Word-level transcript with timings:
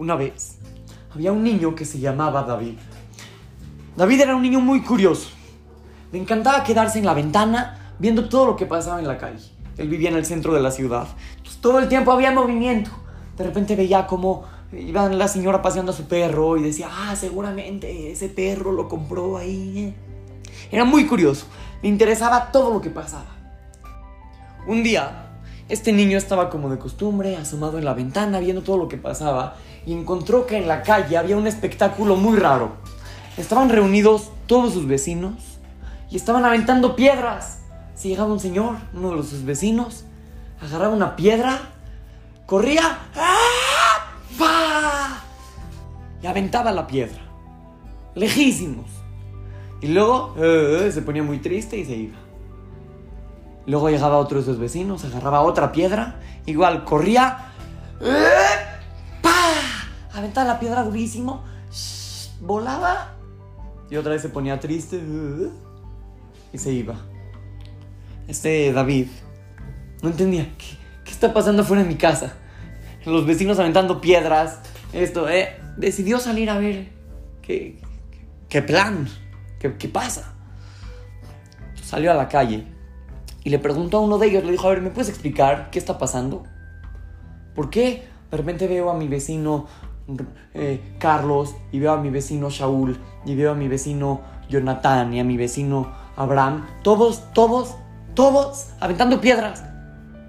Una 0.00 0.16
vez 0.16 0.56
había 1.14 1.30
un 1.30 1.42
niño 1.42 1.74
que 1.74 1.84
se 1.84 2.00
llamaba 2.00 2.44
David. 2.44 2.78
David 3.98 4.22
era 4.22 4.34
un 4.34 4.40
niño 4.40 4.58
muy 4.58 4.80
curioso. 4.80 5.28
Le 6.10 6.18
encantaba 6.18 6.64
quedarse 6.64 6.98
en 6.98 7.04
la 7.04 7.12
ventana 7.12 7.92
viendo 7.98 8.26
todo 8.26 8.46
lo 8.46 8.56
que 8.56 8.64
pasaba 8.64 8.98
en 8.98 9.06
la 9.06 9.18
calle. 9.18 9.44
Él 9.76 9.90
vivía 9.90 10.08
en 10.08 10.16
el 10.16 10.24
centro 10.24 10.54
de 10.54 10.62
la 10.62 10.70
ciudad. 10.70 11.06
Entonces, 11.36 11.60
todo 11.60 11.80
el 11.80 11.88
tiempo 11.90 12.12
había 12.12 12.30
movimiento. 12.30 12.90
De 13.36 13.44
repente 13.44 13.76
veía 13.76 14.06
como 14.06 14.44
iba 14.72 15.06
la 15.10 15.28
señora 15.28 15.60
paseando 15.60 15.92
a 15.92 15.94
su 15.94 16.08
perro 16.08 16.56
y 16.56 16.62
decía, 16.62 16.88
ah, 16.90 17.14
seguramente 17.14 18.10
ese 18.10 18.30
perro 18.30 18.72
lo 18.72 18.88
compró 18.88 19.36
ahí. 19.36 19.94
Era 20.70 20.86
muy 20.86 21.06
curioso. 21.06 21.44
Le 21.82 21.90
interesaba 21.90 22.50
todo 22.50 22.72
lo 22.72 22.80
que 22.80 22.88
pasaba. 22.88 23.36
Un 24.66 24.82
día, 24.82 25.29
este 25.70 25.92
niño 25.92 26.18
estaba 26.18 26.50
como 26.50 26.68
de 26.68 26.78
costumbre, 26.78 27.36
asomado 27.36 27.78
en 27.78 27.84
la 27.84 27.94
ventana, 27.94 28.40
viendo 28.40 28.62
todo 28.62 28.76
lo 28.76 28.88
que 28.88 28.96
pasaba, 28.96 29.56
y 29.86 29.92
encontró 29.92 30.46
que 30.46 30.56
en 30.56 30.66
la 30.68 30.82
calle 30.82 31.16
había 31.16 31.36
un 31.36 31.46
espectáculo 31.46 32.16
muy 32.16 32.36
raro. 32.36 32.72
Estaban 33.36 33.68
reunidos 33.68 34.30
todos 34.46 34.74
sus 34.74 34.86
vecinos 34.86 35.34
y 36.10 36.16
estaban 36.16 36.44
aventando 36.44 36.96
piedras. 36.96 37.60
Si 37.94 38.08
llegaba 38.08 38.32
un 38.32 38.40
señor, 38.40 38.76
uno 38.92 39.16
de 39.16 39.22
sus 39.22 39.44
vecinos, 39.44 40.04
agarraba 40.60 40.94
una 40.94 41.16
piedra, 41.16 41.58
corría 42.46 42.98
¡ah! 43.16 43.50
y 46.22 46.26
aventaba 46.26 46.72
la 46.72 46.86
piedra. 46.86 47.20
Lejísimos. 48.14 48.90
Y 49.80 49.88
luego 49.88 50.34
eh, 50.36 50.90
se 50.92 51.00
ponía 51.02 51.22
muy 51.22 51.38
triste 51.38 51.78
y 51.78 51.84
se 51.84 51.96
iba. 51.96 52.16
Luego 53.70 53.88
llegaba 53.88 54.18
otro 54.18 54.40
de 54.40 54.44
sus 54.44 54.58
vecinos, 54.58 55.04
agarraba 55.04 55.42
otra 55.42 55.70
piedra, 55.70 56.16
igual 56.44 56.84
corría. 56.84 57.52
¡pa! 59.22 59.52
aventaba 60.12 60.54
la 60.54 60.58
piedra 60.58 60.82
durísimo, 60.82 61.44
volaba 62.40 63.14
y 63.88 63.94
otra 63.94 64.10
vez 64.10 64.22
se 64.22 64.28
ponía 64.28 64.58
triste 64.58 65.00
y 66.52 66.58
se 66.58 66.72
iba. 66.72 66.96
Este 68.26 68.72
David 68.72 69.06
no 70.02 70.08
entendía 70.08 70.48
qué, 70.58 70.76
qué 71.04 71.12
está 71.12 71.32
pasando 71.32 71.62
fuera 71.62 71.84
de 71.84 71.88
mi 71.88 71.94
casa. 71.94 72.34
Los 73.06 73.24
vecinos 73.24 73.60
aventando 73.60 74.00
piedras, 74.00 74.58
esto, 74.92 75.28
¿eh? 75.28 75.60
Decidió 75.76 76.18
salir 76.18 76.50
a 76.50 76.58
ver 76.58 76.88
qué, 77.40 77.80
qué 78.48 78.62
plan, 78.62 79.06
qué, 79.60 79.76
qué 79.76 79.88
pasa. 79.88 80.34
Salió 81.84 82.10
a 82.10 82.14
la 82.14 82.26
calle 82.26 82.66
y 83.42 83.50
le 83.50 83.58
preguntó 83.58 83.98
a 83.98 84.00
uno 84.00 84.18
de 84.18 84.28
ellos, 84.28 84.44
le 84.44 84.52
dijo, 84.52 84.66
a 84.66 84.70
ver, 84.70 84.82
¿me 84.82 84.90
puedes 84.90 85.08
explicar 85.08 85.70
qué 85.70 85.78
está 85.78 85.98
pasando? 85.98 86.44
¿Por 87.54 87.70
qué 87.70 88.04
de 88.30 88.36
repente 88.36 88.66
veo 88.66 88.90
a 88.90 88.94
mi 88.94 89.08
vecino 89.08 89.66
eh, 90.54 90.80
Carlos 90.98 91.54
y 91.72 91.78
veo 91.78 91.92
a 91.92 91.96
mi 91.96 92.10
vecino 92.10 92.50
Shaul 92.50 92.98
y 93.24 93.34
veo 93.34 93.52
a 93.52 93.54
mi 93.54 93.68
vecino 93.68 94.20
Jonathan 94.48 95.12
y 95.14 95.20
a 95.20 95.24
mi 95.24 95.36
vecino 95.36 95.92
Abraham, 96.16 96.66
todos, 96.82 97.32
todos, 97.32 97.76
todos 98.14 98.68
aventando 98.80 99.20
piedras? 99.20 99.64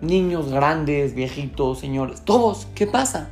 Niños 0.00 0.50
grandes, 0.50 1.14
viejitos, 1.14 1.78
señores, 1.78 2.22
todos, 2.24 2.66
¿qué 2.74 2.86
pasa? 2.86 3.30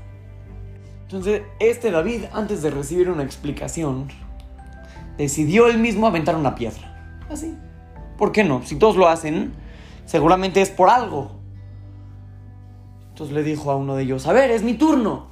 Entonces, 1.03 1.43
este 1.61 1.91
David, 1.91 2.25
antes 2.33 2.61
de 2.61 2.71
recibir 2.71 3.09
una 3.09 3.23
explicación, 3.23 4.09
decidió 5.17 5.69
él 5.69 5.79
mismo 5.79 6.07
aventar 6.07 6.37
una 6.37 6.55
piedra. 6.55 7.19
Así. 7.31 7.57
¿Por 8.19 8.33
qué 8.33 8.45
no? 8.45 8.63
Si 8.65 8.77
todos 8.77 8.97
lo 8.97 9.09
hacen, 9.09 9.53
seguramente 10.09 10.63
es 10.63 10.71
por 10.71 10.89
algo. 10.89 11.33
Entonces 13.11 13.35
le 13.35 13.43
dijo 13.43 13.71
a 13.71 13.77
uno 13.77 13.95
de 13.95 14.05
ellos, 14.05 14.27
a 14.27 14.33
ver, 14.33 14.51
es 14.51 14.63
mi 14.63 14.75
turno. 14.75 15.29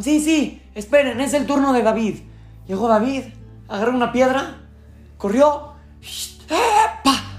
Sí, 0.00 0.20
sí, 0.20 0.62
esperen, 0.74 1.20
es 1.20 1.34
el 1.34 1.46
turno 1.46 1.74
de 1.74 1.82
David. 1.82 2.20
Llegó 2.66 2.88
David, 2.88 3.24
agarró 3.68 3.92
una 3.92 4.12
piedra, 4.12 4.62
corrió, 5.18 5.74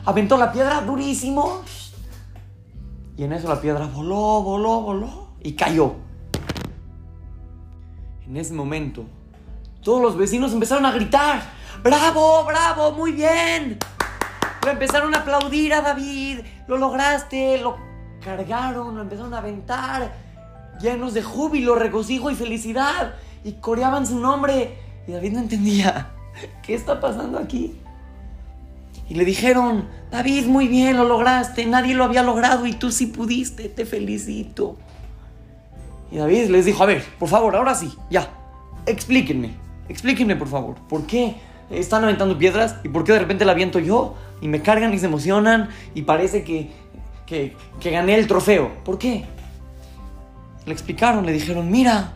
aventó 0.06 0.38
la 0.38 0.52
piedra 0.52 0.82
durísimo. 0.82 1.62
Y 3.18 3.24
en 3.24 3.34
eso 3.34 3.48
la 3.48 3.60
piedra 3.60 3.88
voló, 3.88 4.44
voló, 4.44 4.82
voló 4.82 5.28
y 5.42 5.54
cayó. 5.54 5.96
En 8.28 8.38
ese 8.38 8.54
momento, 8.54 9.06
todos 9.82 10.02
los 10.02 10.18
vecinos 10.18 10.54
empezaron 10.54 10.86
a 10.86 10.92
gritar, 10.92 11.42
¡Bravo, 11.82 12.44
bravo, 12.44 12.92
muy 12.92 13.12
bien! 13.12 13.80
Empezaron 14.72 15.14
a 15.16 15.20
aplaudir 15.20 15.74
a 15.74 15.82
David. 15.82 16.40
Lo 16.68 16.78
lograste. 16.78 17.60
Lo 17.60 17.78
cargaron, 18.24 18.96
lo 18.96 19.02
empezaron 19.02 19.34
a 19.34 19.40
aventar. 19.40 20.14
Llenos 20.82 21.14
de 21.14 21.24
júbilo, 21.24 21.76
regocijo 21.76 22.32
y 22.32 22.36
felicidad. 22.36 23.16
Y 23.44 23.54
coreaban 23.54 24.06
su 24.06 24.20
nombre. 24.20 24.78
Y 25.08 25.12
David 25.12 25.34
no 25.34 25.40
entendía. 25.40 26.12
¿Qué 26.64 26.74
está 26.74 27.00
pasando 27.00 27.38
aquí? 27.38 27.80
Y 29.08 29.14
le 29.16 29.26
dijeron, 29.26 29.88
David, 30.10 30.48
muy 30.48 30.68
bien, 30.68 30.98
lo 30.98 31.04
lograste. 31.06 31.66
Nadie 31.66 31.94
lo 31.94 32.04
había 32.04 32.24
logrado 32.24 32.66
y 32.66 32.74
tú 32.74 32.92
sí 32.92 33.08
pudiste. 33.08 33.70
Te 33.70 33.86
felicito. 33.86 34.78
Y 36.12 36.18
David 36.18 36.50
les 36.50 36.66
dijo, 36.66 36.84
a 36.84 36.88
ver, 36.88 37.04
por 37.20 37.30
favor, 37.30 37.56
ahora 37.56 37.76
sí, 37.76 37.94
ya. 38.10 38.30
Explíquenme. 38.86 39.56
Explíquenme, 39.90 40.36
por 40.36 40.48
favor. 40.48 40.76
¿Por 40.88 41.06
qué 41.06 41.36
están 41.70 42.04
aventando 42.04 42.38
piedras 42.38 42.78
y 42.84 42.90
por 42.90 43.04
qué 43.04 43.14
de 43.14 43.20
repente 43.20 43.46
la 43.46 43.54
aviento 43.54 43.80
yo? 43.80 44.16
y 44.42 44.48
me 44.48 44.62
cargan 44.62 44.94
y 44.94 45.00
se 45.00 45.06
emocionan 45.06 45.70
y 45.94 46.04
parece 46.04 46.44
que, 46.44 46.70
que, 47.26 47.56
que 47.80 47.92
gané 47.92 48.16
el 48.16 48.28
trofeo. 48.28 48.72
¿Por 48.84 48.98
qué? 48.98 49.26
Le 50.66 50.74
explicaron, 50.74 51.26
le 51.26 51.32
dijeron, 51.32 51.72
mira, 51.72 52.14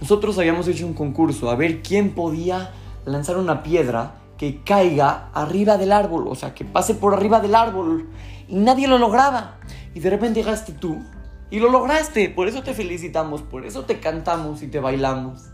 nosotros 0.00 0.38
habíamos 0.38 0.68
hecho 0.68 0.86
un 0.86 0.94
concurso 0.94 1.50
a 1.50 1.56
ver 1.56 1.82
quién 1.82 2.10
podía 2.10 2.72
lanzar 3.04 3.36
una 3.36 3.62
piedra 3.62 4.16
que 4.38 4.62
caiga 4.62 5.30
arriba 5.32 5.76
del 5.76 5.92
árbol, 5.92 6.26
o 6.28 6.34
sea, 6.34 6.54
que 6.54 6.64
pase 6.64 6.94
por 6.94 7.14
arriba 7.14 7.40
del 7.40 7.54
árbol. 7.54 8.08
Y 8.48 8.56
nadie 8.56 8.88
lo 8.88 8.98
lograba. 8.98 9.58
Y 9.94 10.00
de 10.00 10.10
repente 10.10 10.40
llegaste 10.40 10.72
tú 10.72 11.02
y 11.50 11.60
lo 11.60 11.70
lograste. 11.70 12.28
Por 12.28 12.48
eso 12.48 12.62
te 12.62 12.74
felicitamos, 12.74 13.42
por 13.42 13.64
eso 13.64 13.84
te 13.84 14.00
cantamos 14.00 14.62
y 14.62 14.68
te 14.68 14.80
bailamos. 14.80 15.53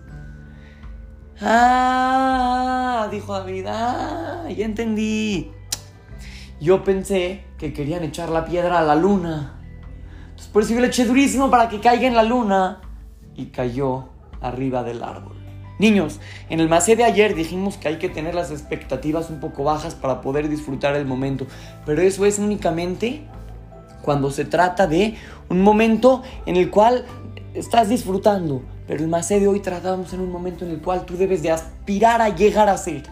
Ah, 1.43 3.09
dijo 3.11 3.33
David, 3.33 3.67
ah, 3.69 4.45
ya 4.55 4.65
entendí. 4.65 5.51
Yo 6.61 6.85
pensé 6.85 7.45
que 7.57 7.73
querían 7.73 8.05
echar 8.05 8.29
la 8.29 8.45
piedra 8.45 8.79
a 8.79 8.83
la 8.83 8.95
luna. 8.95 9.59
Entonces 10.31 10.49
por 10.49 10.63
eso 10.63 10.75
yo 10.75 10.81
le 10.81 10.89
eché 10.89 11.07
durísimo 11.07 11.51
para 11.51 11.69
que 11.71 11.81
caiga 11.81 12.07
en 12.07 12.15
la 12.15 12.23
luna. 12.23 12.81
Y 13.35 13.47
cayó 13.47 14.11
arriba 14.43 14.83
del 14.83 15.03
árbol. 15.03 15.37
Niños, 15.79 16.21
en 16.51 16.61
el 16.61 16.69
macé 16.69 16.95
de 16.95 17.05
ayer 17.05 17.35
dijimos 17.35 17.79
que 17.79 17.89
hay 17.89 17.97
que 17.97 18.11
tener 18.11 18.35
las 18.35 18.51
expectativas 18.51 19.31
un 19.31 19.41
poco 19.41 19.65
bajas 19.65 19.95
para 19.95 20.21
poder 20.21 20.51
disfrutar 20.51 20.95
el 20.95 21.07
momento. 21.07 21.47
Pero 21.87 22.03
eso 22.03 22.27
es 22.27 22.39
únicamente 22.39 23.23
cuando 24.03 24.31
se 24.31 24.45
trata 24.45 24.87
de 24.87 25.15
un 25.49 25.63
momento 25.63 26.23
en 26.45 26.57
el 26.57 26.71
cual 26.71 27.07
estás 27.55 27.89
disfrutando. 27.89 28.63
Pero 28.91 29.05
el 29.05 29.09
macé 29.09 29.39
de 29.39 29.47
hoy 29.47 29.61
tratamos 29.61 30.13
en 30.15 30.19
un 30.19 30.33
momento 30.33 30.65
en 30.65 30.73
el 30.73 30.81
cual 30.81 31.07
tú 31.07 31.17
debes 31.17 31.45
de 31.45 31.53
aspirar 31.53 32.21
a 32.21 32.29
llegar 32.29 32.69
a 32.69 32.77
ser. 32.77 33.05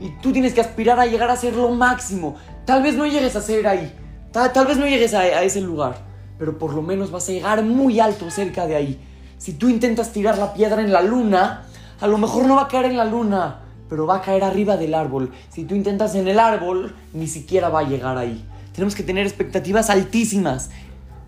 Y 0.00 0.08
tú 0.20 0.32
tienes 0.32 0.52
que 0.52 0.60
aspirar 0.60 0.98
a 0.98 1.06
llegar 1.06 1.30
a 1.30 1.36
ser 1.36 1.54
lo 1.54 1.68
máximo. 1.68 2.34
Tal 2.64 2.82
vez 2.82 2.96
no 2.96 3.06
llegues 3.06 3.36
a 3.36 3.40
ser 3.40 3.64
ahí. 3.68 3.94
Tal, 4.32 4.66
vez 4.66 4.76
no 4.76 4.88
llegues 4.88 5.14
a, 5.14 5.20
a 5.20 5.44
ese 5.44 5.60
lugar. 5.60 5.98
Pero 6.36 6.58
por 6.58 6.74
lo 6.74 6.82
menos 6.82 7.12
vas 7.12 7.28
a 7.28 7.32
llegar 7.32 7.62
muy 7.62 8.00
alto 8.00 8.28
cerca 8.28 8.66
de 8.66 8.74
ahí. 8.74 9.00
Si 9.38 9.52
tú 9.52 9.68
intentas 9.68 10.12
tirar 10.12 10.36
la 10.36 10.52
piedra 10.52 10.82
en 10.82 10.90
la 10.90 11.00
luna, 11.00 11.62
a 12.00 12.08
lo 12.08 12.18
mejor 12.18 12.46
no 12.46 12.56
va 12.56 12.62
a 12.62 12.68
caer 12.68 12.86
en 12.86 12.96
la 12.96 13.04
luna, 13.04 13.60
pero 13.88 14.08
va 14.08 14.16
a 14.16 14.22
caer 14.22 14.42
arriba 14.42 14.76
del 14.76 14.94
árbol. 14.94 15.30
Si 15.48 15.62
tú 15.62 15.76
intentas 15.76 16.16
en 16.16 16.26
el 16.26 16.40
árbol, 16.40 16.96
ni 17.12 17.28
siquiera 17.28 17.68
va 17.68 17.80
a 17.80 17.88
llegar 17.88 18.18
ahí. 18.18 18.44
Tenemos 18.72 18.96
que 18.96 19.04
tener 19.04 19.28
expectativas 19.28 19.90
altísimas, 19.90 20.70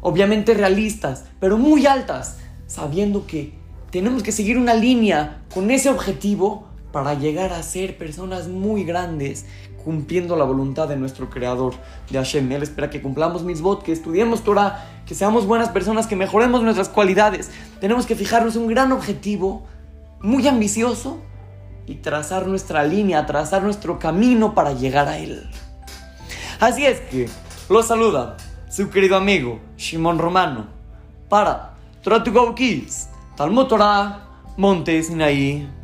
obviamente 0.00 0.54
realistas, 0.54 1.26
pero 1.38 1.56
muy 1.56 1.86
altas, 1.86 2.38
sabiendo 2.66 3.28
que 3.28 3.61
tenemos 3.92 4.22
que 4.22 4.32
seguir 4.32 4.56
una 4.56 4.72
línea 4.72 5.42
con 5.52 5.70
ese 5.70 5.90
objetivo 5.90 6.66
para 6.92 7.12
llegar 7.12 7.52
a 7.52 7.62
ser 7.62 7.98
personas 7.98 8.48
muy 8.48 8.84
grandes 8.84 9.44
cumpliendo 9.84 10.34
la 10.34 10.44
voluntad 10.44 10.88
de 10.88 10.96
nuestro 10.96 11.28
creador, 11.28 11.74
de 12.10 12.16
Hashem. 12.16 12.50
Él 12.52 12.62
espera 12.62 12.88
que 12.88 13.02
cumplamos 13.02 13.44
mis 13.44 13.60
votos, 13.60 13.84
que 13.84 13.92
estudiemos 13.92 14.44
Torah, 14.44 15.02
que 15.06 15.14
seamos 15.14 15.46
buenas 15.46 15.68
personas, 15.68 16.06
que 16.06 16.16
mejoremos 16.16 16.62
nuestras 16.62 16.88
cualidades. 16.88 17.50
Tenemos 17.80 18.06
que 18.06 18.16
fijarnos 18.16 18.56
un 18.56 18.66
gran 18.66 18.92
objetivo, 18.92 19.66
muy 20.20 20.48
ambicioso, 20.48 21.20
y 21.86 21.96
trazar 21.96 22.46
nuestra 22.46 22.84
línea, 22.84 23.26
trazar 23.26 23.62
nuestro 23.62 23.98
camino 23.98 24.54
para 24.54 24.72
llegar 24.72 25.08
a 25.08 25.18
él. 25.18 25.50
Así 26.60 26.86
es 26.86 27.00
que 27.00 27.28
lo 27.68 27.82
saluda 27.82 28.38
su 28.70 28.88
querido 28.88 29.16
amigo 29.16 29.60
Shimon 29.76 30.18
Romano 30.18 30.68
para 31.28 31.74
Torah 32.02 32.22
to 32.22 32.32
Go 32.32 32.54
Kids, 32.54 33.08
Talmud 33.36 33.68
Torah, 33.68 34.28
Monte 34.56 35.02
Sinaí. 35.02 35.81